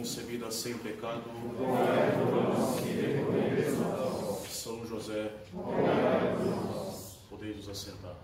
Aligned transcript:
concebida 0.00 0.50
sem 0.50 0.74
pecado. 0.78 1.22
São 4.48 4.86
José, 4.86 5.30
podeis 7.28 7.56
nos 7.56 7.68
assentar. 7.68 8.14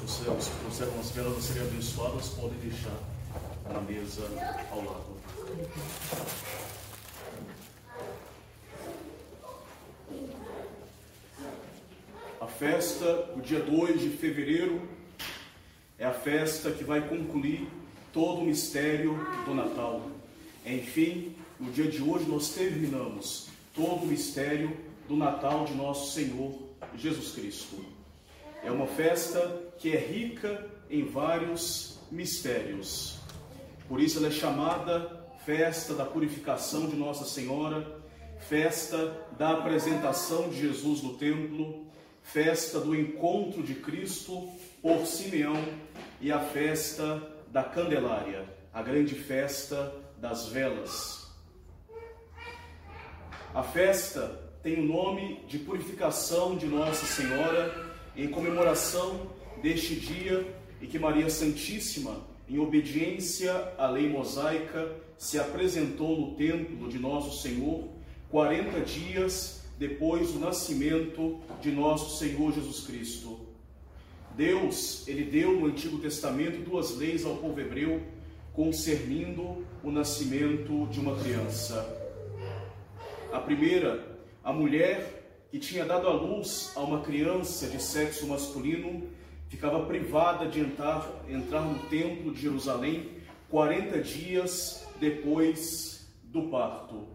Consideramos 0.00 0.48
que 0.48 0.64
conservam 0.64 1.00
as 1.00 1.10
velas 1.10 1.44
serem 1.44 1.62
abençoadas, 1.62 2.28
podem 2.30 2.58
deixar 2.58 2.96
na 3.70 3.80
mesa 3.80 4.22
ao 4.70 4.78
lado. 4.78 5.16
A 12.40 12.46
festa, 12.46 13.30
o 13.36 13.40
dia 13.40 13.60
2 13.60 14.00
de 14.00 14.10
fevereiro, 14.10 14.88
é 16.02 16.04
a 16.04 16.12
festa 16.12 16.72
que 16.72 16.82
vai 16.82 17.00
concluir 17.00 17.68
todo 18.12 18.40
o 18.40 18.44
mistério 18.44 19.16
do 19.44 19.54
Natal. 19.54 20.10
Enfim, 20.66 21.32
no 21.60 21.70
dia 21.70 21.86
de 21.86 22.02
hoje 22.02 22.24
nós 22.24 22.48
terminamos 22.48 23.46
todo 23.72 24.02
o 24.02 24.06
mistério 24.06 24.76
do 25.06 25.16
Natal 25.16 25.64
de 25.64 25.74
nosso 25.74 26.12
Senhor 26.12 26.58
Jesus 26.96 27.30
Cristo. 27.30 27.76
É 28.64 28.70
uma 28.72 28.88
festa 28.88 29.62
que 29.78 29.96
é 29.96 30.00
rica 30.00 30.68
em 30.90 31.04
vários 31.04 32.00
mistérios. 32.10 33.20
Por 33.88 34.00
isso 34.00 34.18
ela 34.18 34.26
é 34.26 34.32
chamada 34.32 35.24
festa 35.46 35.94
da 35.94 36.04
purificação 36.04 36.88
de 36.88 36.96
Nossa 36.96 37.24
Senhora, 37.24 38.02
festa 38.48 39.24
da 39.38 39.52
apresentação 39.52 40.48
de 40.48 40.62
Jesus 40.62 41.00
no 41.00 41.14
templo, 41.14 41.86
festa 42.24 42.80
do 42.80 42.92
encontro 42.92 43.62
de 43.62 43.76
Cristo 43.76 44.50
por 44.82 45.06
Simeão 45.06 45.64
e 46.20 46.32
a 46.32 46.40
festa 46.40 47.22
da 47.52 47.62
Candelária, 47.62 48.44
a 48.74 48.82
grande 48.82 49.14
festa 49.14 49.94
das 50.18 50.48
velas. 50.48 51.30
A 53.54 53.62
festa 53.62 54.40
tem 54.60 54.80
o 54.80 54.84
nome 54.84 55.44
de 55.46 55.58
purificação 55.58 56.56
de 56.56 56.66
Nossa 56.66 57.06
Senhora 57.06 57.92
em 58.16 58.26
comemoração 58.26 59.30
deste 59.62 59.94
dia 59.94 60.44
em 60.80 60.86
que 60.86 60.98
Maria 60.98 61.30
Santíssima, 61.30 62.20
em 62.48 62.58
obediência 62.58 63.52
à 63.78 63.86
lei 63.86 64.08
mosaica, 64.08 64.96
se 65.16 65.38
apresentou 65.38 66.20
no 66.20 66.34
templo 66.34 66.88
de 66.88 66.98
nosso 66.98 67.40
Senhor 67.40 67.88
40 68.30 68.80
dias 68.80 69.62
depois 69.78 70.32
do 70.32 70.40
nascimento 70.40 71.40
de 71.60 71.70
nosso 71.70 72.18
Senhor 72.18 72.52
Jesus 72.52 72.80
Cristo. 72.80 73.41
Deus, 74.36 75.06
ele 75.06 75.24
deu 75.24 75.52
no 75.60 75.66
Antigo 75.66 75.98
Testamento 75.98 76.64
duas 76.64 76.96
leis 76.96 77.24
ao 77.24 77.36
povo 77.36 77.60
hebreu 77.60 78.02
concernindo 78.52 79.64
o 79.82 79.90
nascimento 79.90 80.86
de 80.88 81.00
uma 81.00 81.16
criança. 81.16 81.98
A 83.32 83.38
primeira, 83.38 84.18
a 84.44 84.52
mulher 84.52 85.22
que 85.50 85.58
tinha 85.58 85.84
dado 85.84 86.06
à 86.06 86.12
luz 86.12 86.72
a 86.74 86.80
uma 86.80 87.00
criança 87.00 87.66
de 87.66 87.82
sexo 87.82 88.26
masculino, 88.26 89.08
ficava 89.48 89.84
privada 89.84 90.46
de 90.46 90.60
entrar, 90.60 91.06
entrar 91.28 91.60
no 91.60 91.78
templo 91.88 92.32
de 92.32 92.40
Jerusalém 92.40 93.10
40 93.50 94.00
dias 94.00 94.86
depois 94.98 96.08
do 96.24 96.44
parto. 96.44 97.06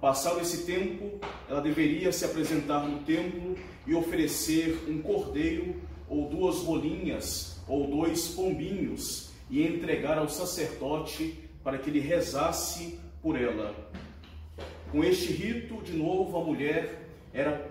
Passado 0.00 0.40
esse 0.40 0.64
tempo, 0.64 1.20
ela 1.46 1.60
deveria 1.60 2.10
se 2.12 2.24
apresentar 2.24 2.80
no 2.88 3.00
templo 3.00 3.54
e 3.86 3.94
oferecer 3.94 4.86
um 4.88 5.02
cordeiro 5.02 5.74
ou 6.10 6.28
duas 6.28 6.58
rolinhas 6.58 7.62
ou 7.68 7.86
dois 7.86 8.28
pombinhos 8.28 9.30
e 9.48 9.62
entregar 9.62 10.18
ao 10.18 10.28
sacerdote 10.28 11.38
para 11.62 11.78
que 11.78 11.88
ele 11.88 12.00
rezasse 12.00 12.98
por 13.22 13.40
ela. 13.40 13.74
Com 14.90 15.04
este 15.04 15.32
rito, 15.32 15.80
de 15.82 15.92
novo, 15.92 16.36
a 16.36 16.44
mulher 16.44 17.08
era, 17.32 17.64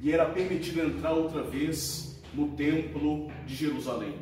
lhe 0.00 0.12
era 0.12 0.26
permitido 0.26 0.80
entrar 0.80 1.12
outra 1.12 1.42
vez 1.42 2.22
no 2.32 2.52
templo 2.52 3.28
de 3.44 3.56
Jerusalém. 3.56 4.14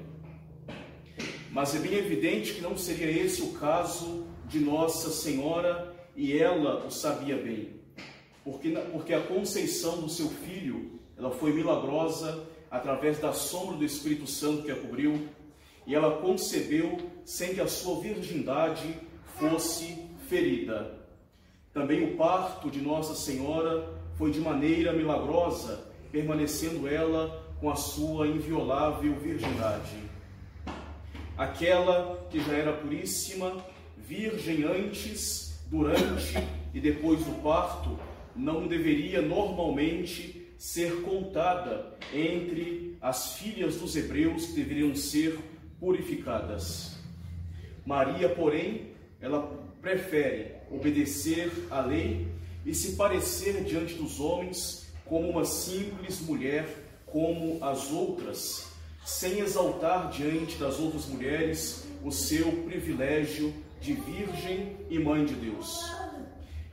Mas 1.51 1.75
é 1.75 1.79
bem 1.79 1.95
evidente 1.95 2.55
que 2.55 2.63
não 2.63 2.77
seria 2.77 3.11
esse 3.11 3.43
o 3.43 3.53
caso 3.53 4.27
de 4.49 4.59
Nossa 4.59 5.11
Senhora 5.11 5.95
e 6.17 6.37
ela 6.37 6.87
o 6.87 6.91
sabia 6.91 7.37
bem. 7.37 7.81
Porque, 8.43 8.71
porque 8.71 9.13
a 9.13 9.21
conceição 9.21 10.01
do 10.01 10.09
seu 10.09 10.29
filho 10.29 10.99
ela 11.17 11.31
foi 11.31 11.53
milagrosa 11.53 12.47
através 12.75 13.21
da 13.21 13.33
sombra 13.33 13.77
do 13.77 13.85
Espírito 13.85 14.27
Santo 14.27 14.65
que 14.65 14.73
a 14.73 14.75
cobriu 14.75 15.29
e 15.87 15.95
ela 15.95 16.21
concebeu 16.21 16.99
sem 17.25 17.55
que 17.55 17.61
a 17.61 17.69
sua 17.69 18.01
virgindade 18.01 18.99
fosse 19.39 19.97
ferida. 20.29 20.99
Também 21.73 22.03
o 22.03 22.17
parto 22.17 22.69
de 22.69 22.81
Nossa 22.81 23.15
Senhora 23.15 23.89
foi 24.17 24.33
de 24.33 24.41
maneira 24.41 24.93
milagrosa, 24.93 25.87
permanecendo 26.11 26.89
ela 26.89 27.45
com 27.61 27.71
a 27.71 27.77
sua 27.77 28.27
inviolável 28.27 29.15
virgindade. 29.21 29.97
Aquela 31.39 32.27
que 32.29 32.41
já 32.41 32.55
era 32.55 32.73
puríssima, 32.73 33.65
virgem 33.97 34.65
antes, 34.65 35.61
durante 35.71 36.37
e 36.75 36.81
depois 36.81 37.21
do 37.21 37.41
parto, 37.41 37.97
não 38.35 38.67
deveria 38.67 39.23
normalmente 39.23 40.44
ser 40.65 41.03
contada 41.03 41.95
entre 42.11 42.97
as 42.99 43.35
filhas 43.35 43.77
dos 43.77 43.95
hebreus 43.95 44.47
que 44.47 44.53
deveriam 44.55 44.97
ser 44.97 45.39
purificadas. 45.79 46.97
Maria, 47.85 48.31
porém, 48.31 48.93
ela 49.21 49.43
prefere 49.83 50.55
obedecer 50.71 51.53
à 51.71 51.83
lei 51.83 52.27
e 52.65 52.75
se 52.75 52.97
parecer 52.97 53.63
diante 53.63 53.93
dos 53.93 54.19
homens 54.19 54.91
como 55.05 55.29
uma 55.29 55.45
simples 55.45 56.23
mulher, 56.23 56.67
como 57.05 57.63
as 57.63 57.93
outras, 57.93 58.67
sem 59.05 59.41
exaltar 59.41 60.11
diante 60.11 60.57
das 60.57 60.81
outras 60.81 61.05
mulheres 61.05 61.87
o 62.03 62.11
seu 62.11 62.51
privilégio 62.63 63.53
de 63.83 63.93
virgem 63.93 64.79
e 64.89 64.99
mãe 64.99 65.27
de 65.27 65.35
Deus. 65.35 65.93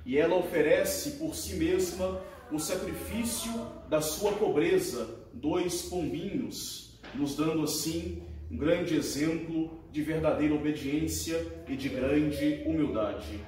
E 0.05 0.17
ela 0.17 0.37
oferece 0.37 1.11
por 1.17 1.35
si 1.35 1.55
mesma 1.55 2.30
o 2.51 2.59
sacrifício 2.59 3.51
da 3.89 4.01
sua 4.01 4.33
pobreza, 4.33 5.09
dois 5.33 5.83
pombinhos, 5.83 6.99
nos 7.15 7.35
dando 7.35 7.63
assim 7.63 8.23
um 8.49 8.57
grande 8.57 8.95
exemplo 8.95 9.79
de 9.91 10.01
verdadeira 10.01 10.53
obediência 10.53 11.45
e 11.67 11.75
de 11.75 11.87
grande 11.87 12.63
humildade. 12.65 13.39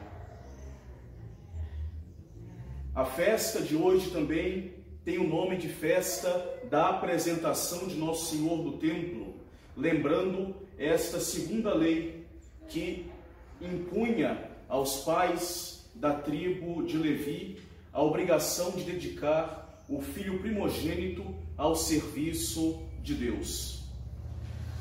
A 2.96 3.04
festa 3.04 3.62
de 3.62 3.76
hoje 3.76 4.10
também 4.12 4.74
tem 5.04 5.18
o 5.18 5.28
nome 5.28 5.58
de 5.58 5.68
festa 5.68 6.30
da 6.70 6.90
apresentação 6.90 7.88
de 7.88 7.96
Nosso 7.96 8.34
Senhor 8.34 8.64
no 8.64 8.78
templo, 8.78 9.36
lembrando 9.76 10.56
esta 10.78 11.20
segunda 11.20 11.74
lei 11.74 12.26
que 12.70 13.12
impunha 13.60 14.50
aos 14.70 15.04
pais 15.04 15.90
da 15.94 16.14
tribo 16.14 16.84
de 16.84 16.98
Levi 16.98 17.58
a 17.94 18.01
obrigação 18.01 18.72
de 18.72 18.84
dedicar 18.84 19.86
o 19.88 20.01
filho 20.01 20.40
primogênito 20.40 21.24
ao 21.56 21.75
serviço 21.75 22.81
de 23.04 23.13
Deus. 23.13 23.84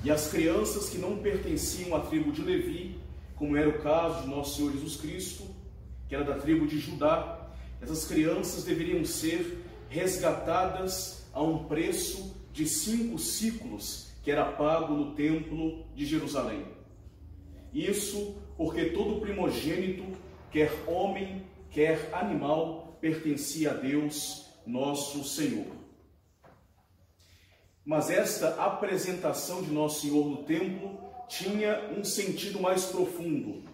E 0.02 0.10
as 0.10 0.30
crianças 0.30 0.88
que 0.88 0.98
não 0.98 1.18
pertenciam 1.18 1.94
à 1.94 2.00
tribo 2.00 2.32
de 2.32 2.42
Levi, 2.42 2.96
como 3.36 3.56
era 3.56 3.68
o 3.68 3.82
caso 3.82 4.22
de 4.22 4.28
nosso 4.28 4.56
Senhor 4.56 4.72
Jesus 4.72 4.96
Cristo, 4.96 5.44
que 6.08 6.14
era 6.14 6.24
da 6.24 6.38
tribo 6.38 6.66
de 6.66 6.78
Judá, 6.78 7.50
essas 7.80 8.04
crianças 8.06 8.64
deveriam 8.64 9.04
ser 9.04 9.62
resgatadas 9.88 11.26
a 11.32 11.42
um 11.42 11.64
preço 11.64 12.34
de 12.52 12.66
cinco 12.66 13.18
ciclos 13.18 14.10
que 14.22 14.30
era 14.30 14.44
pago 14.44 14.94
no 14.94 15.14
templo 15.14 15.84
de 15.94 16.06
Jerusalém. 16.06 16.64
Isso 17.74 18.36
porque 18.56 18.86
todo 18.86 19.20
primogênito, 19.20 20.04
quer 20.50 20.72
homem, 20.86 21.42
quer 21.70 22.10
animal, 22.12 22.81
pertencia 23.02 23.72
a 23.72 23.74
Deus, 23.74 24.46
nosso 24.64 25.24
Senhor. 25.24 25.66
Mas 27.84 28.10
esta 28.10 28.64
apresentação 28.64 29.60
de 29.60 29.72
Nosso 29.72 30.02
Senhor 30.02 30.24
no 30.24 30.44
templo 30.44 31.00
tinha 31.28 31.90
um 31.98 32.04
sentido 32.04 32.60
mais 32.60 32.84
profundo. 32.84 33.64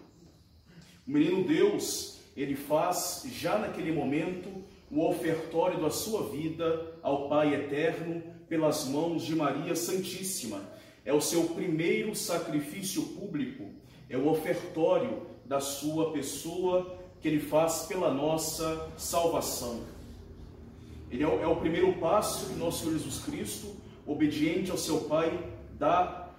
O 1.07 1.11
menino 1.11 1.47
Deus 1.47 2.19
ele 2.35 2.55
faz 2.55 3.23
já 3.27 3.59
naquele 3.59 3.91
momento 3.91 4.49
o 4.89 5.07
ofertório 5.07 5.79
da 5.79 5.91
sua 5.91 6.31
vida 6.31 6.97
ao 7.03 7.29
Pai 7.29 7.53
eterno 7.53 8.23
pelas 8.47 8.85
mãos 8.85 9.23
de 9.23 9.35
Maria 9.35 9.75
Santíssima. 9.75 10.59
É 11.05 11.13
o 11.13 11.21
seu 11.21 11.43
primeiro 11.49 12.15
sacrifício 12.15 13.03
público, 13.03 13.69
é 14.09 14.17
o 14.17 14.27
ofertório 14.27 15.27
da 15.45 15.59
sua 15.59 16.11
pessoa 16.13 16.98
que 17.21 17.27
ele 17.27 17.39
faz 17.39 17.85
pela 17.87 18.13
nossa 18.13 18.89
salvação. 18.97 19.83
Ele 21.11 21.23
é 21.23 21.27
o, 21.27 21.41
é 21.41 21.47
o 21.47 21.55
primeiro 21.55 21.93
passo 21.93 22.47
que 22.47 22.53
nosso 22.55 22.79
Senhor 22.79 22.93
Jesus 22.93 23.23
Cristo, 23.23 23.75
obediente 24.05 24.71
ao 24.71 24.77
seu 24.77 25.01
Pai, 25.01 25.31
dá 25.77 26.29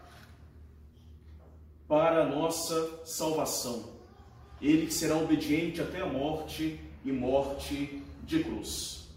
para 1.89 2.23
a 2.23 2.27
nossa 2.27 3.05
salvação. 3.05 3.91
Ele 4.61 4.87
que 4.87 4.95
será 4.95 5.17
obediente 5.17 5.81
até 5.81 6.01
a 6.01 6.07
morte 6.07 6.79
e 7.05 7.11
morte 7.11 8.03
de 8.23 8.45
cruz. 8.45 9.09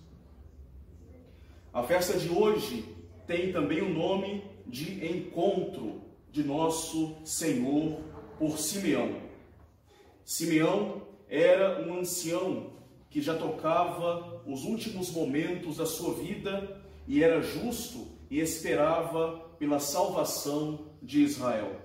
A 1.73 1.83
festa 1.83 2.17
de 2.17 2.29
hoje 2.29 2.85
tem 3.27 3.51
também 3.51 3.81
o 3.81 3.93
nome 3.93 4.43
de 4.65 5.05
encontro 5.05 6.01
de 6.31 6.43
nosso 6.43 7.15
Senhor 7.23 7.99
por 8.39 8.57
Simeão. 8.57 9.21
Simeão 10.25 11.01
era 11.29 11.87
um 11.87 11.99
ancião 11.99 12.73
que 13.09 13.21
já 13.21 13.35
tocava 13.35 14.41
os 14.45 14.63
últimos 14.63 15.11
momentos 15.11 15.77
da 15.77 15.85
sua 15.85 16.13
vida 16.15 16.81
e 17.07 17.23
era 17.23 17.41
justo 17.41 18.07
e 18.29 18.39
esperava 18.39 19.39
pela 19.59 19.79
salvação 19.79 20.87
de 21.01 21.21
Israel. 21.21 21.79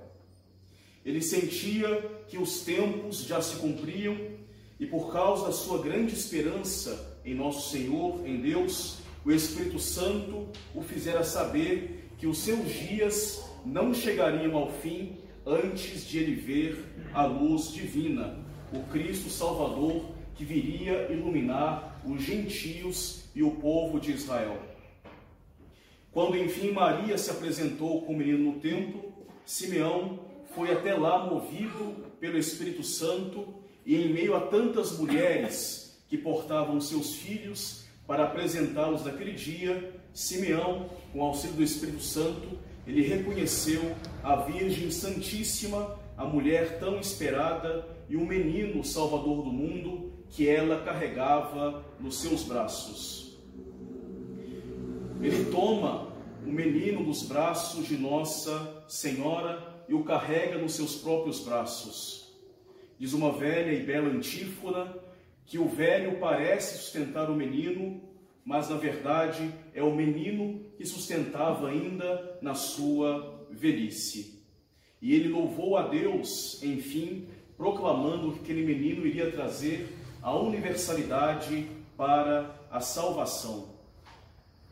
Ele 1.04 1.22
sentia 1.22 2.22
que 2.28 2.38
os 2.38 2.62
tempos 2.62 3.24
já 3.24 3.40
se 3.40 3.56
cumpriam 3.56 4.16
e 4.78 4.86
por 4.86 5.12
causa 5.12 5.46
da 5.46 5.52
sua 5.52 5.82
grande 5.82 6.14
esperança 6.14 7.18
em 7.24 7.34
nosso 7.34 7.70
Senhor, 7.70 8.26
em 8.26 8.40
Deus, 8.40 8.98
o 9.24 9.32
Espírito 9.32 9.78
Santo 9.78 10.48
o 10.74 10.82
fizera 10.82 11.24
saber 11.24 12.10
que 12.16 12.26
os 12.26 12.38
seus 12.38 12.72
dias 12.72 13.44
não 13.64 13.92
chegariam 13.92 14.56
ao 14.56 14.70
fim 14.70 15.18
antes 15.44 16.06
de 16.06 16.18
ele 16.18 16.34
ver 16.34 16.84
a 17.12 17.26
luz 17.26 17.72
divina, 17.72 18.44
o 18.72 18.82
Cristo 18.90 19.30
Salvador 19.30 20.04
que 20.34 20.44
viria 20.44 21.10
iluminar 21.10 22.00
os 22.04 22.22
gentios 22.22 23.24
e 23.34 23.42
o 23.42 23.52
povo 23.52 23.98
de 23.98 24.12
Israel. 24.12 24.56
Quando 26.12 26.36
enfim 26.36 26.70
Maria 26.70 27.18
se 27.18 27.30
apresentou 27.30 28.02
com 28.02 28.12
o 28.12 28.16
menino 28.16 28.52
no 28.52 28.60
templo, 28.60 29.12
Simeão 29.44 30.20
foi 30.54 30.72
até 30.72 30.94
lá 30.94 31.26
movido 31.26 32.06
pelo 32.20 32.38
Espírito 32.38 32.82
Santo 32.82 33.54
e 33.84 33.96
em 33.96 34.12
meio 34.12 34.34
a 34.36 34.40
tantas 34.40 34.98
mulheres 34.98 36.00
que 36.08 36.16
portavam 36.16 36.80
seus 36.80 37.14
filhos 37.14 37.84
para 38.06 38.24
apresentá-los 38.24 39.04
naquele 39.04 39.32
dia, 39.32 39.92
Simeão, 40.14 40.88
com 41.12 41.22
auxílio 41.22 41.56
do 41.56 41.62
Espírito 41.62 42.02
Santo, 42.02 42.58
ele 42.86 43.02
reconheceu 43.02 43.94
a 44.22 44.36
Virgem 44.36 44.90
Santíssima, 44.90 45.98
a 46.16 46.24
mulher 46.24 46.78
tão 46.80 46.98
esperada 46.98 47.86
e 48.08 48.16
o 48.16 48.24
menino 48.24 48.82
salvador 48.84 49.42
do 49.42 49.52
mundo 49.52 50.12
que 50.30 50.48
ela 50.48 50.82
carregava 50.82 51.84
nos 52.00 52.20
seus 52.20 52.42
braços. 52.42 53.38
Ele 55.20 55.50
toma 55.50 56.08
o 56.46 56.50
menino 56.50 57.00
nos 57.00 57.22
braços 57.22 57.86
de 57.86 57.96
Nossa 57.96 58.84
Senhora 58.86 59.84
e 59.88 59.94
o 59.94 60.04
carrega 60.04 60.58
nos 60.58 60.74
seus 60.74 60.96
próprios 60.96 61.40
braços. 61.40 62.32
Diz 62.98 63.12
uma 63.12 63.32
velha 63.32 63.72
e 63.72 63.82
bela 63.82 64.08
antífona 64.08 64.94
que 65.44 65.58
o 65.58 65.66
velho 65.66 66.18
parece 66.18 66.78
sustentar 66.78 67.30
o 67.30 67.34
menino, 67.34 68.00
mas 68.44 68.68
na 68.68 68.76
verdade 68.76 69.52
é 69.74 69.82
o 69.82 69.94
menino 69.94 70.64
que 70.76 70.84
sustentava 70.84 71.68
ainda 71.68 72.38
na 72.42 72.54
sua 72.54 73.46
velhice. 73.50 74.44
E 75.00 75.14
ele 75.14 75.28
louvou 75.28 75.76
a 75.76 75.88
Deus, 75.88 76.62
enfim, 76.62 77.17
proclamando 77.58 78.32
que 78.32 78.38
aquele 78.38 78.64
menino 78.64 79.04
iria 79.04 79.32
trazer 79.32 79.98
a 80.22 80.34
universalidade 80.34 81.68
para 81.96 82.54
a 82.70 82.80
salvação. 82.80 83.70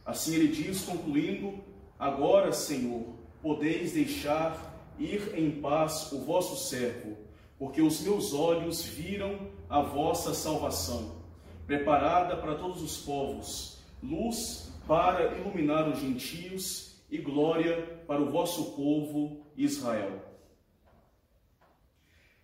Assim 0.04 0.36
ele 0.36 0.48
diz, 0.48 0.84
concluindo: 0.84 1.58
Agora, 1.98 2.52
Senhor, 2.52 3.02
podeis 3.42 3.92
deixar 3.92 4.74
ir 4.98 5.34
em 5.36 5.50
paz 5.50 6.12
o 6.12 6.20
vosso 6.24 6.56
servo, 6.68 7.16
porque 7.58 7.82
os 7.82 8.00
meus 8.00 8.32
olhos 8.32 8.84
viram 8.84 9.48
a 9.68 9.80
vossa 9.82 10.32
salvação, 10.32 11.16
preparada 11.66 12.36
para 12.36 12.54
todos 12.54 12.80
os 12.80 12.98
povos, 12.98 13.78
luz 14.00 14.72
para 14.86 15.36
iluminar 15.36 15.88
os 15.88 15.98
gentios 15.98 16.94
e 17.10 17.18
glória 17.18 18.00
para 18.06 18.22
o 18.22 18.30
vosso 18.30 18.76
povo 18.76 19.44
Israel. 19.56 20.25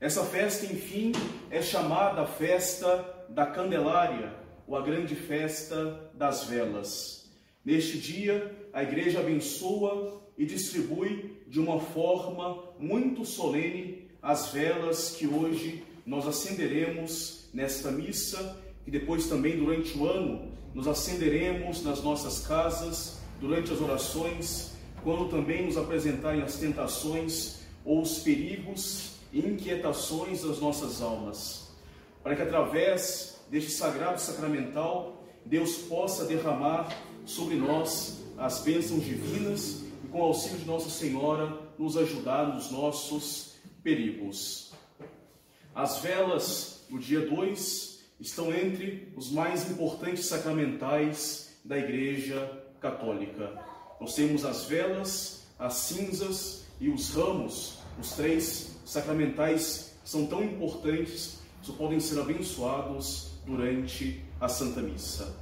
Essa 0.02 0.25
festa, 0.25 0.66
enfim, 0.66 1.12
é 1.49 1.62
chamada 1.62 2.26
festa 2.26 3.25
da 3.28 3.46
Candelária, 3.46 4.34
ou 4.66 4.76
a 4.76 4.81
grande 4.81 5.14
festa 5.14 6.10
das 6.12 6.43
velas. 6.43 7.31
Neste 7.64 7.99
dia, 7.99 8.52
a 8.72 8.82
igreja 8.82 9.20
abençoa 9.20 10.20
e 10.37 10.44
distribui 10.44 11.44
de 11.46 11.60
uma 11.60 11.78
forma 11.78 12.64
muito 12.81 13.25
solene 13.25 14.08
as 14.20 14.49
velas 14.49 15.14
que 15.14 15.28
hoje 15.28 15.84
nós 16.04 16.26
acenderemos 16.26 17.49
nesta 17.54 17.93
missa, 17.93 18.60
e 18.85 18.90
depois 18.90 19.28
também 19.28 19.56
durante 19.56 19.97
o 19.97 20.09
ano 20.09 20.50
nos 20.75 20.88
acenderemos 20.88 21.85
nas 21.85 22.02
nossas 22.02 22.44
casas, 22.44 23.21
durante 23.40 23.73
as 23.73 23.80
orações, 23.80 24.73
quando 25.04 25.30
também 25.30 25.64
nos 25.64 25.76
apresentarem 25.76 26.42
as 26.42 26.56
tentações 26.56 27.61
ou 27.85 28.02
os 28.02 28.18
perigos 28.18 29.22
inquietações 29.33 30.43
das 30.43 30.59
nossas 30.59 31.01
almas, 31.01 31.71
para 32.23 32.37
que 32.37 32.43
através 32.43 33.41
deste 33.51 33.71
sagrado 33.71 34.21
sacramental 34.21 35.25
Deus 35.45 35.77
possa 35.77 36.25
derramar 36.25 36.89
sobre 37.25 37.57
nós 37.57 38.23
as 38.37 38.61
bênçãos 38.61 39.05
divinas 39.05 39.83
e 40.05 40.09
com 40.09 40.21
o 40.21 40.25
auxílio 40.25 40.59
de 40.59 40.65
Nossa 40.65 40.91
Senhora 40.91 41.59
nos 41.79 41.97
ajudar 41.97 42.55
nos 42.55 42.71
nossos 42.71 43.55
perigos. 43.83 44.73
As 45.75 45.99
velas 45.99 46.85
do 46.89 46.99
dia 46.99 47.27
2 47.27 48.01
estão 48.21 48.53
entre 48.53 49.12
os 49.17 49.31
mais 49.31 49.71
importantes 49.71 50.27
sacramentais 50.27 51.57
da 51.65 51.79
Igreja 51.79 52.62
Católica. 52.81 53.59
Nós 54.01 54.15
temos 54.15 54.45
as 54.45 54.65
velas, 54.65 55.47
as 55.59 55.75
cinzas 55.75 56.62
e 56.83 56.89
os 56.89 57.11
ramos, 57.15 57.79
os 58.01 58.11
três 58.11 58.77
sacramentais 58.85 59.95
são 60.05 60.27
tão 60.27 60.43
importantes 60.43 61.39
que 61.62 61.71
podem 61.73 62.01
ser 62.01 62.19
abençoados 62.19 63.35
durante 63.47 64.21
a 64.41 64.49
Santa 64.49 64.83
Missa. 64.83 65.33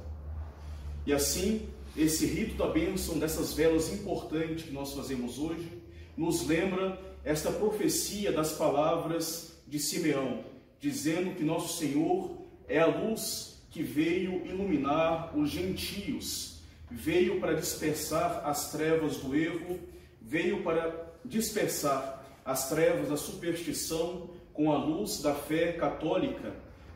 E 1.03 1.11
assim, 1.11 1.67
esse 1.97 2.27
rito 2.27 2.53
da 2.57 2.67
bênção 2.67 3.17
dessas 3.17 3.53
velas 3.53 3.91
importantes 3.91 4.65
que 4.65 4.71
nós 4.71 4.93
fazemos 4.93 5.39
hoje, 5.39 5.81
nos 6.15 6.45
lembra 6.45 7.01
esta 7.23 7.51
profecia 7.51 8.31
das 8.31 8.51
palavras 8.51 9.59
de 9.67 9.79
Simeão, 9.79 10.43
dizendo 10.79 11.33
que 11.35 11.43
nosso 11.43 11.79
Senhor 11.79 12.37
é 12.67 12.77
a 12.77 12.85
luz 12.85 13.63
que 13.71 13.81
veio 13.81 14.45
iluminar 14.45 15.35
os 15.35 15.49
gentios, 15.49 16.59
veio 16.91 17.39
para 17.39 17.55
dispersar 17.55 18.43
as 18.45 18.71
trevas 18.71 19.17
do 19.17 19.35
erro, 19.35 19.79
veio 20.21 20.63
para 20.63 21.11
dispersar 21.25 22.23
as 22.45 22.69
trevas 22.69 23.09
da 23.09 23.17
superstição 23.17 24.29
com 24.53 24.71
a 24.71 24.77
luz 24.77 25.21
da 25.21 25.33
fé 25.33 25.73
católica, 25.73 26.53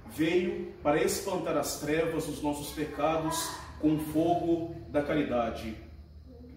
veio 0.07 0.73
para 0.83 1.03
espantar 1.03 1.57
as 1.57 1.79
trevas 1.79 2.25
dos 2.25 2.41
nossos 2.41 2.71
pecados 2.71 3.49
com 3.79 3.95
o 3.95 3.99
fogo 3.99 4.75
da 4.89 5.01
caridade. 5.01 5.75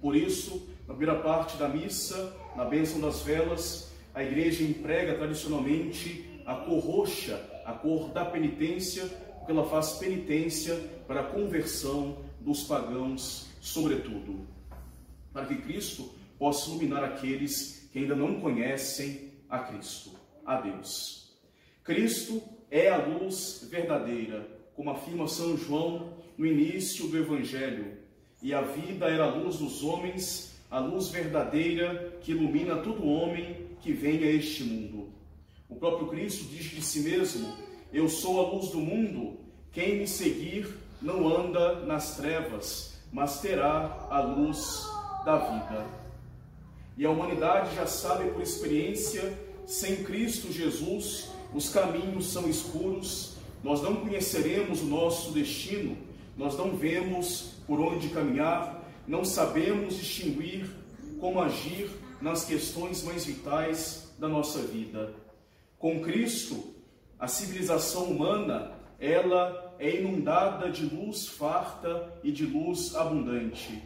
Por 0.00 0.14
isso, 0.14 0.68
na 0.86 0.94
primeira 0.94 1.20
parte 1.20 1.56
da 1.56 1.68
missa, 1.68 2.34
na 2.56 2.64
bênção 2.64 3.00
das 3.00 3.22
velas, 3.22 3.92
a 4.14 4.22
igreja 4.22 4.64
emprega 4.64 5.14
tradicionalmente 5.14 6.42
a 6.46 6.54
cor 6.54 6.78
roxa, 6.78 7.40
a 7.64 7.72
cor 7.72 8.08
da 8.10 8.24
penitência, 8.24 9.06
porque 9.38 9.52
ela 9.52 9.68
faz 9.68 9.92
penitência 9.92 10.74
para 11.06 11.20
a 11.20 11.24
conversão 11.24 12.18
dos 12.40 12.62
pagãos, 12.64 13.48
sobretudo, 13.60 14.46
para 15.32 15.46
que 15.46 15.56
Cristo 15.56 16.10
possa 16.38 16.70
iluminar 16.70 17.04
aqueles 17.04 17.88
que 17.92 17.98
ainda 17.98 18.14
não 18.14 18.40
conhecem 18.40 19.32
a 19.48 19.58
Cristo, 19.60 20.12
a 20.44 20.60
Deus. 20.60 21.36
Cristo 21.82 22.42
é 22.70 22.88
a 22.88 22.98
luz 22.98 23.66
verdadeira, 23.70 24.46
como 24.74 24.90
afirma 24.90 25.26
São 25.26 25.56
João 25.56 26.12
no 26.36 26.46
início 26.46 27.08
do 27.08 27.18
Evangelho, 27.18 27.98
e 28.42 28.54
a 28.54 28.60
vida 28.60 29.06
era 29.06 29.24
a 29.24 29.34
luz 29.34 29.56
dos 29.56 29.82
homens, 29.82 30.56
a 30.70 30.78
luz 30.78 31.08
verdadeira 31.08 32.18
que 32.20 32.32
ilumina 32.32 32.76
todo 32.76 33.06
homem 33.06 33.66
que 33.80 33.92
vem 33.92 34.22
a 34.22 34.30
este 34.30 34.62
mundo. 34.62 35.12
O 35.68 35.76
próprio 35.76 36.08
Cristo 36.08 36.44
diz 36.44 36.64
de 36.64 36.82
si 36.82 37.00
mesmo: 37.00 37.52
Eu 37.92 38.08
sou 38.08 38.38
a 38.40 38.50
luz 38.50 38.70
do 38.70 38.78
mundo, 38.78 39.38
quem 39.72 39.98
me 39.98 40.06
seguir 40.06 40.68
não 41.00 41.28
anda 41.28 41.84
nas 41.86 42.16
trevas, 42.16 43.02
mas 43.12 43.40
terá 43.40 44.06
a 44.10 44.20
luz 44.20 44.84
da 45.24 45.38
vida. 45.38 46.07
E 46.98 47.06
a 47.06 47.10
humanidade 47.10 47.76
já 47.76 47.86
sabe 47.86 48.28
por 48.32 48.42
experiência, 48.42 49.32
sem 49.64 50.02
Cristo 50.02 50.52
Jesus, 50.52 51.30
os 51.54 51.68
caminhos 51.68 52.32
são 52.32 52.50
escuros, 52.50 53.36
nós 53.62 53.80
não 53.80 53.96
conheceremos 53.96 54.82
o 54.82 54.86
nosso 54.86 55.30
destino, 55.30 55.96
nós 56.36 56.58
não 56.58 56.76
vemos 56.76 57.52
por 57.68 57.78
onde 57.78 58.08
caminhar, 58.08 58.84
não 59.06 59.24
sabemos 59.24 59.96
distinguir 59.96 60.68
como 61.20 61.40
agir 61.40 61.88
nas 62.20 62.44
questões 62.44 63.04
mais 63.04 63.24
vitais 63.24 64.12
da 64.18 64.28
nossa 64.28 64.58
vida. 64.58 65.14
Com 65.78 66.00
Cristo, 66.00 66.74
a 67.16 67.28
civilização 67.28 68.06
humana, 68.06 68.72
ela 68.98 69.76
é 69.78 70.00
inundada 70.00 70.68
de 70.68 70.84
luz 70.84 71.28
farta 71.28 72.12
e 72.24 72.32
de 72.32 72.44
luz 72.44 72.96
abundante. 72.96 73.82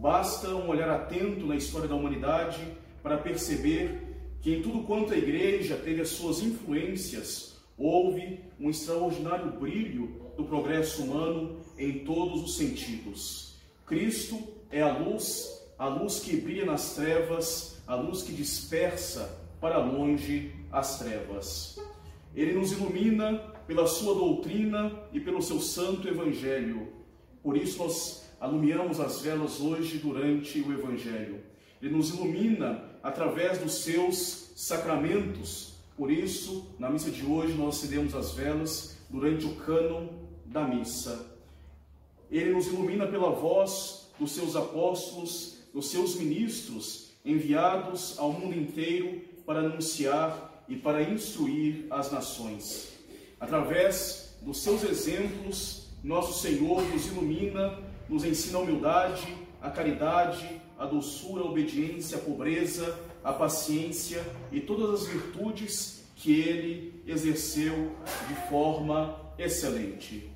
Basta 0.00 0.48
um 0.48 0.70
olhar 0.70 0.88
atento 0.88 1.46
na 1.46 1.54
história 1.54 1.86
da 1.86 1.94
humanidade 1.94 2.58
para 3.02 3.18
perceber 3.18 4.00
que 4.40 4.54
em 4.54 4.62
tudo 4.62 4.84
quanto 4.84 5.12
a 5.12 5.18
igreja 5.18 5.76
teve 5.76 6.00
as 6.00 6.08
suas 6.08 6.40
influências, 6.40 7.60
houve 7.76 8.40
um 8.58 8.70
extraordinário 8.70 9.52
brilho 9.60 10.22
do 10.38 10.44
progresso 10.44 11.02
humano 11.02 11.60
em 11.76 11.98
todos 11.98 12.42
os 12.42 12.56
sentidos. 12.56 13.56
Cristo 13.84 14.42
é 14.70 14.80
a 14.80 14.96
luz, 14.96 15.68
a 15.78 15.86
luz 15.86 16.20
que 16.20 16.34
brilha 16.34 16.64
nas 16.64 16.94
trevas, 16.94 17.78
a 17.86 17.94
luz 17.94 18.22
que 18.22 18.32
dispersa 18.32 19.38
para 19.60 19.76
longe 19.76 20.54
as 20.72 20.98
trevas. 20.98 21.78
Ele 22.34 22.54
nos 22.54 22.72
ilumina 22.72 23.36
pela 23.66 23.86
sua 23.86 24.14
doutrina 24.14 24.98
e 25.12 25.20
pelo 25.20 25.42
seu 25.42 25.60
santo 25.60 26.08
evangelho. 26.08 26.88
Por 27.42 27.54
isso 27.54 27.80
nós 27.80 28.29
alumiamos 28.40 28.98
as 28.98 29.20
velas 29.20 29.60
hoje 29.60 29.98
durante 29.98 30.60
o 30.60 30.72
evangelho. 30.72 31.40
Ele 31.80 31.94
nos 31.94 32.08
ilumina 32.10 32.82
através 33.02 33.58
dos 33.58 33.82
seus 33.82 34.50
sacramentos. 34.56 35.74
Por 35.96 36.10
isso, 36.10 36.74
na 36.78 36.88
missa 36.88 37.10
de 37.10 37.24
hoje 37.24 37.52
nós 37.52 37.76
acendemos 37.76 38.14
as 38.14 38.32
velas 38.32 38.96
durante 39.10 39.44
o 39.44 39.54
cânon 39.56 40.08
da 40.46 40.66
missa. 40.66 41.26
Ele 42.30 42.52
nos 42.52 42.66
ilumina 42.66 43.06
pela 43.06 43.30
voz 43.30 44.08
dos 44.18 44.32
seus 44.32 44.56
apóstolos, 44.56 45.58
dos 45.74 45.90
seus 45.90 46.14
ministros, 46.16 47.10
enviados 47.24 48.18
ao 48.18 48.32
mundo 48.32 48.58
inteiro 48.58 49.20
para 49.44 49.60
anunciar 49.60 50.64
e 50.68 50.76
para 50.76 51.02
instruir 51.02 51.86
as 51.90 52.10
nações. 52.10 52.88
Através 53.38 54.36
dos 54.42 54.62
seus 54.62 54.84
exemplos, 54.84 55.88
nosso 56.02 56.40
Senhor 56.40 56.82
nos 56.82 57.06
ilumina, 57.08 57.78
nos 58.10 58.24
ensina 58.24 58.58
a 58.58 58.62
humildade, 58.62 59.36
a 59.62 59.70
caridade, 59.70 60.60
a 60.76 60.84
doçura, 60.84 61.44
a 61.44 61.46
obediência, 61.46 62.18
a 62.18 62.20
pobreza, 62.20 62.98
a 63.22 63.32
paciência 63.32 64.20
e 64.50 64.60
todas 64.60 65.02
as 65.02 65.06
virtudes 65.06 66.04
que 66.16 66.32
ele 66.40 67.02
exerceu 67.06 67.92
de 68.26 68.34
forma 68.48 69.16
excelente. 69.38 70.28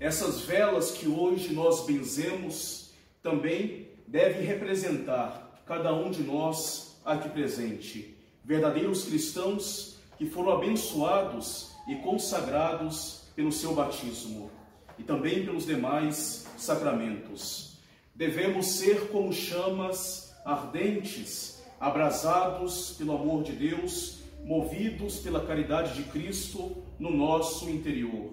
Essas 0.00 0.40
velas 0.40 0.92
que 0.92 1.06
hoje 1.06 1.52
nós 1.52 1.84
benzemos 1.84 2.92
também 3.22 3.88
devem 4.06 4.42
representar 4.42 5.62
cada 5.66 5.92
um 5.92 6.10
de 6.10 6.22
nós 6.22 6.98
aqui 7.04 7.28
presente, 7.28 8.16
verdadeiros 8.42 9.04
cristãos 9.04 9.98
que 10.16 10.24
foram 10.24 10.52
abençoados 10.52 11.72
e 11.86 11.96
consagrados 11.96 13.24
pelo 13.36 13.52
seu 13.52 13.74
batismo 13.74 14.50
e 14.98 15.02
também 15.02 15.44
pelos 15.44 15.66
demais 15.66 16.46
sacramentos. 16.56 17.78
Devemos 18.14 18.66
ser 18.66 19.08
como 19.08 19.32
chamas 19.32 20.34
ardentes, 20.44 21.62
abrasados 21.78 22.94
pelo 22.98 23.14
amor 23.14 23.42
de 23.42 23.52
Deus, 23.52 24.18
movidos 24.44 25.18
pela 25.18 25.46
caridade 25.46 25.94
de 25.94 26.08
Cristo 26.10 26.82
no 26.98 27.10
nosso 27.10 27.68
interior. 27.68 28.32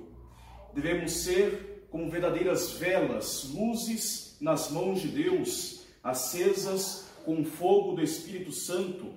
Devemos 0.74 1.12
ser 1.12 1.88
como 1.92 2.10
verdadeiras 2.10 2.72
velas, 2.74 3.52
luzes 3.54 4.38
nas 4.42 4.70
mãos 4.72 5.02
de 5.02 5.08
Deus, 5.08 5.86
acesas 6.04 7.06
com 7.24 7.42
o 7.42 7.46
fogo 7.46 7.94
do 7.94 8.02
Espírito 8.02 8.52
Santo, 8.52 9.14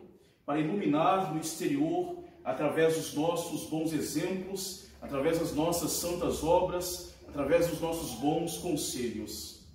para 0.46 0.60
iluminar 0.60 1.34
no 1.34 1.40
exterior 1.40 2.24
através 2.44 2.96
dos 2.96 3.14
nossos 3.14 3.64
bons 3.68 3.92
exemplos, 3.92 4.86
através 5.02 5.38
das 5.38 5.54
nossas 5.54 5.92
santas 5.92 6.42
obras, 6.42 7.14
através 7.28 7.68
dos 7.68 7.80
nossos 7.80 8.12
bons 8.20 8.58
conselhos. 8.58 9.66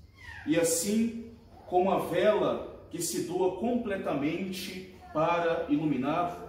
E 0.45 0.59
assim, 0.59 1.31
como 1.67 1.91
a 1.91 1.99
vela 1.99 2.87
que 2.89 3.01
se 3.01 3.23
doa 3.23 3.57
completamente 3.57 4.93
para 5.13 5.65
iluminar, 5.69 6.39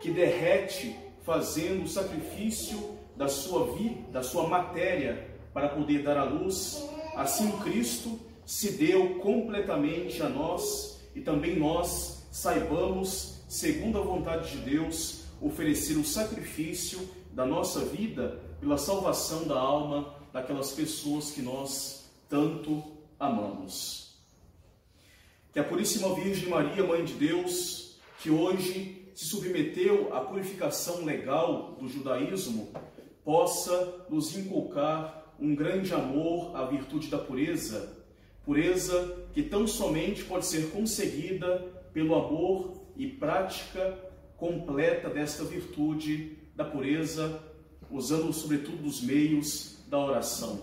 que 0.00 0.10
derrete 0.10 0.96
fazendo 1.22 1.84
o 1.84 1.88
sacrifício 1.88 2.96
da 3.16 3.28
sua 3.28 3.72
vida, 3.74 4.10
da 4.10 4.22
sua 4.22 4.46
matéria 4.46 5.30
para 5.52 5.68
poder 5.70 6.02
dar 6.02 6.18
a 6.18 6.24
luz, 6.24 6.86
assim 7.14 7.50
Cristo 7.58 8.18
se 8.44 8.72
deu 8.72 9.18
completamente 9.20 10.22
a 10.22 10.28
nós 10.28 11.00
e 11.14 11.20
também 11.20 11.58
nós 11.58 12.26
saibamos, 12.30 13.42
segundo 13.48 13.98
a 13.98 14.02
vontade 14.02 14.50
de 14.50 14.58
Deus, 14.58 15.24
oferecer 15.40 15.96
o 15.96 16.04
sacrifício 16.04 17.08
da 17.32 17.46
nossa 17.46 17.80
vida 17.80 18.40
pela 18.60 18.78
salvação 18.78 19.44
da 19.44 19.58
alma 19.58 20.14
daquelas 20.36 20.72
pessoas 20.72 21.30
que 21.30 21.40
nós 21.40 22.10
tanto 22.28 22.84
amamos. 23.18 24.20
Que 25.50 25.58
a 25.58 25.64
Puríssima 25.64 26.14
Virgem 26.14 26.50
Maria, 26.50 26.84
Mãe 26.84 27.06
de 27.06 27.14
Deus, 27.14 27.98
que 28.20 28.28
hoje 28.28 29.10
se 29.14 29.24
submeteu 29.24 30.14
à 30.14 30.20
purificação 30.20 31.06
legal 31.06 31.78
do 31.80 31.88
judaísmo, 31.88 32.70
possa 33.24 34.04
nos 34.10 34.36
inculcar 34.36 35.32
um 35.40 35.54
grande 35.54 35.94
amor 35.94 36.54
à 36.54 36.66
virtude 36.66 37.08
da 37.08 37.16
pureza, 37.16 37.96
pureza 38.44 39.26
que 39.32 39.42
tão 39.42 39.66
somente 39.66 40.22
pode 40.22 40.44
ser 40.44 40.70
conseguida 40.70 41.60
pelo 41.94 42.14
amor 42.14 42.74
e 42.94 43.06
prática 43.06 43.98
completa 44.36 45.08
desta 45.08 45.44
virtude 45.44 46.36
da 46.54 46.64
pureza, 46.66 47.42
usando 47.90 48.32
sobretudo 48.32 48.86
os 48.86 49.00
meios 49.00 49.76
da 49.88 49.98
oração. 49.98 50.60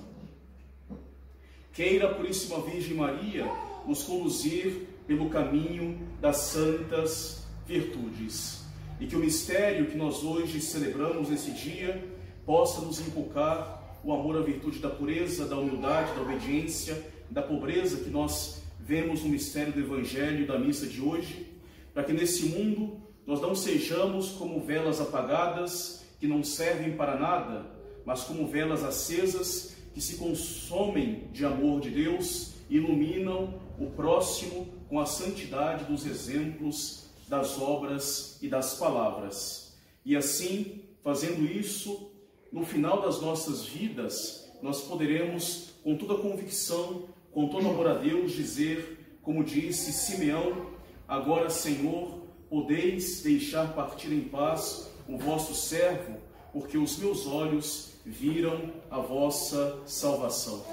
Queira 1.74 2.10
a 2.10 2.13
Puríssima 2.13 2.62
Virgem 2.62 2.96
Maria 2.96 3.46
nos 3.88 4.03
conduzir 4.03 4.88
pelo 5.08 5.30
caminho 5.30 6.00
das 6.22 6.38
santas 6.38 7.46
virtudes 7.68 8.63
e 9.00 9.08
que 9.08 9.15
o 9.15 9.20
mistério 9.20 9.88
que 9.88 9.98
nós 9.98 10.24
hoje 10.24 10.62
celebramos 10.62 11.30
nesse 11.30 11.51
dia 11.51 12.03
possa 12.46 12.82
nos 12.82 13.00
inculcar 13.00 14.00
o 14.03 14.13
amor 14.13 14.38
à 14.38 14.42
virtude 14.42 14.80
da 14.80 14.89
pureza, 14.89 15.46
da 15.46 15.58
humildade, 15.58 16.13
da 16.13 16.22
obediência, 16.22 17.01
da 17.30 17.42
pobreza 17.42 17.98
que 17.98 18.10
nós 18.10 18.62
vemos 18.80 19.24
no 19.24 19.30
mistério 19.30 19.74
do 19.74 19.80
Evangelho 19.80 20.44
e 20.44 20.46
da 20.46 20.60
missa 20.60 20.86
de 20.86 21.01
hoje, 21.01 21.48
para 21.94 22.03
que 22.03 22.12
nesse 22.12 22.46
mundo 22.48 23.01
nós 23.25 23.42
não 23.42 23.56
sejamos 23.56 24.32
como 24.32 24.60
velas 24.60 25.00
apagadas 25.00 26.02
que 26.24 26.27
não 26.30 26.42
servem 26.42 26.96
para 26.96 27.20
nada, 27.20 27.65
mas 28.06 28.24
como 28.24 28.48
velas 28.48 28.82
acesas 28.82 29.75
que 29.94 30.00
se 30.00 30.15
consomem 30.15 31.27
de 31.34 31.44
amor 31.44 31.82
de 31.82 31.89
Deus, 31.89 32.53
iluminam 32.70 33.60
o 33.77 33.88
próximo 33.88 34.70
com 34.88 35.01
a 35.01 35.06
santidade 35.06 35.84
dos 35.84 36.06
exemplos, 36.06 37.10
das 37.27 37.60
obras 37.60 38.38
e 38.42 38.48
das 38.48 38.75
palavras. 38.75 39.77
E 40.06 40.15
assim, 40.15 40.84
fazendo 41.03 41.44
isso, 41.44 42.10
no 42.53 42.65
final 42.65 43.01
das 43.01 43.20
nossas 43.20 43.65
vidas, 43.65 44.50
nós 44.62 44.80
poderemos, 44.80 45.74
com 45.84 45.98
toda 45.98 46.22
convicção, 46.22 47.03
com 47.34 47.50
todo 47.50 47.68
amor 47.68 47.88
a 47.88 47.96
Deus, 47.96 48.32
dizer, 48.32 49.18
como 49.22 49.44
disse 49.44 49.92
Simeão: 49.92 50.68
Agora, 51.06 51.50
Senhor, 51.50 52.22
podeis 52.50 53.22
deixar 53.24 53.74
partir 53.74 54.13
em 54.13 54.22
paz 54.22 54.92
o 55.07 55.17
vosso 55.17 55.53
servo, 55.53 56.17
porque 56.51 56.77
os 56.77 56.98
meus 56.98 57.25
olhos 57.25 57.93
viram 58.05 58.74
a 58.89 59.00
vossa 59.00 59.79
salvação. 59.86 60.63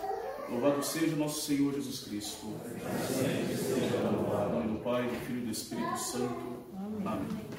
Louvado 0.50 0.82
seja 0.82 1.14
nosso 1.14 1.42
Senhor 1.42 1.72
Jesus 1.75 2.00
Cristo. 2.00 2.46
Em 2.46 4.52
nome 4.52 4.72
do 4.72 4.82
Pai, 4.82 5.04
do 5.04 5.14
Filho 5.26 5.42
e 5.42 5.44
do 5.44 5.50
Espírito 5.50 5.99
Santo. 5.99 6.64
Amém. 7.06 7.50